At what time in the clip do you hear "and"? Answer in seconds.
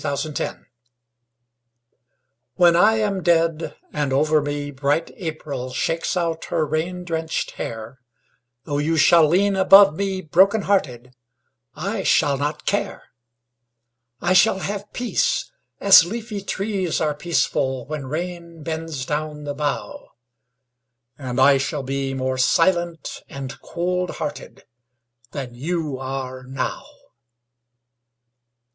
3.93-4.11, 21.15-21.39, 23.29-23.61